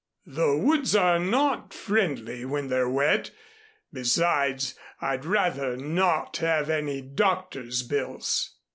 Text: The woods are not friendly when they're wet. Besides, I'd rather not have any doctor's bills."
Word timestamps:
The 0.25 0.57
woods 0.57 0.95
are 0.95 1.19
not 1.19 1.75
friendly 1.75 2.43
when 2.43 2.69
they're 2.69 2.89
wet. 2.89 3.29
Besides, 3.93 4.73
I'd 4.99 5.25
rather 5.25 5.77
not 5.77 6.37
have 6.37 6.71
any 6.71 7.01
doctor's 7.01 7.83
bills." 7.83 8.55